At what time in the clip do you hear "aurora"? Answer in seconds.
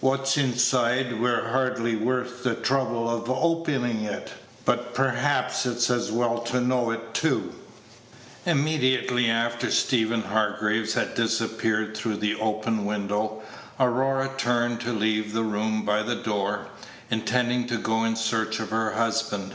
13.80-14.32